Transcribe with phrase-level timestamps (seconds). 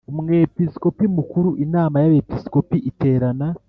[0.11, 3.47] Umwepisikopi Mukuru Inama y Abepiskopi iterana